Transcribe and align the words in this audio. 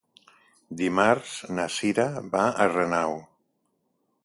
Dimarts 0.79 1.35
na 1.59 1.67
Cira 1.75 2.07
va 2.33 2.49
a 2.65 2.69
Renau. 2.73 3.17